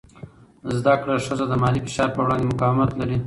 زده 0.75 0.93
کړه 1.01 1.13
ښځه 1.25 1.45
د 1.47 1.53
مالي 1.61 1.81
فشار 1.85 2.09
په 2.13 2.19
وړاندې 2.23 2.45
مقاومت 2.51 2.91
لري. 2.99 3.17